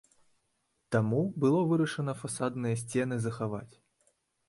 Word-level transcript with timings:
Таму 0.95 1.19
было 1.45 1.61
вырашана 1.73 2.17
фасадныя 2.25 2.75
сцены 2.87 3.15
захаваць. 3.31 3.71